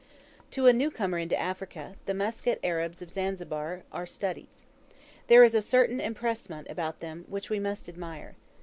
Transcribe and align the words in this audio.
To 0.49 0.65
a 0.65 0.73
new 0.73 0.89
comer 0.89 1.19
into 1.19 1.37
Africa, 1.39 1.95
the 2.07 2.15
Muscat 2.15 2.57
Arabs 2.63 3.03
of 3.03 3.11
Zanzibar 3.11 3.83
are 3.91 4.05
studies. 4.07 4.65
There 5.27 5.43
is 5.43 5.53
a 5.53 5.61
certain 5.61 5.99
empressement 6.01 6.67
about 6.71 7.01
them 7.01 7.25
which 7.27 7.51
we 7.51 7.59
must 7.59 7.87
admire. 7.87 8.35